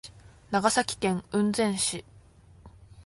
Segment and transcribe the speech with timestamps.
[0.49, 2.03] 長崎県雲仙市